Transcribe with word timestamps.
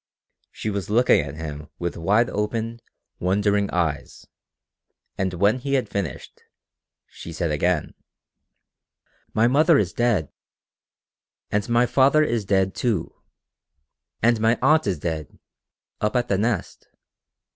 She 0.51 0.71
was 0.71 0.89
looking 0.89 1.21
at 1.21 1.35
him 1.35 1.69
with 1.77 1.95
wide 1.95 2.27
open, 2.31 2.81
wondering 3.19 3.69
eyes, 3.69 4.25
and 5.15 5.35
when 5.35 5.59
he 5.59 5.75
had 5.75 5.87
finished 5.89 6.41
she 7.05 7.31
said 7.31 7.51
again: 7.51 7.93
"My 9.35 9.47
mother 9.47 9.77
is 9.77 9.93
dead. 9.93 10.31
And 11.51 11.69
my 11.69 11.85
father 11.85 12.23
is 12.23 12.45
dead, 12.45 12.73
too. 12.73 13.13
And 14.23 14.41
my 14.41 14.57
aunt 14.59 14.87
is 14.87 14.97
dead 14.97 15.37
up 15.99 16.15
at 16.15 16.29
the 16.29 16.37
Nest. 16.39 16.87